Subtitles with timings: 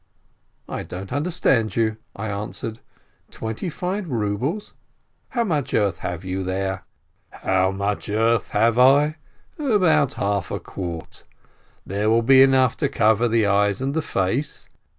[0.67, 2.79] "I don't understand you," I answered.
[3.29, 4.73] "Twenty five rubles!
[5.29, 6.85] How much earth have you there?"
[7.45, 9.17] "How much earth have I?
[9.59, 11.23] About half a quart.
[11.85, 14.69] There will be enough to cover the eyes and the face.